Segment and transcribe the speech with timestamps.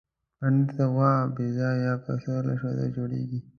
[0.37, 3.39] پنېر د غوا، بزه یا پسې له شیدو جوړېږي.